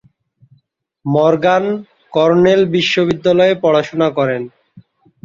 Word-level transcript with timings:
Morgan 1.05 1.65
Cornell 2.13 2.61
বিশ্ববিদ্যালয়ে 2.75 3.53
পড়াশুনা 3.63 4.07
করেন। 4.17 4.41